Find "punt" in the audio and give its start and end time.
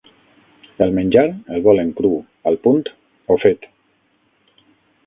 2.65-2.83